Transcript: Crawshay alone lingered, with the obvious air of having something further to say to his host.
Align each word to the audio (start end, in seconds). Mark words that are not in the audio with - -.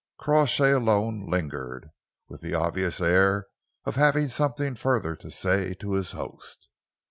Crawshay 0.17 0.71
alone 0.71 1.27
lingered, 1.27 1.91
with 2.27 2.41
the 2.41 2.55
obvious 2.55 2.99
air 2.99 3.45
of 3.85 3.97
having 3.97 4.29
something 4.29 4.73
further 4.73 5.15
to 5.17 5.29
say 5.29 5.75
to 5.75 5.93
his 5.93 6.13
host. 6.13 6.69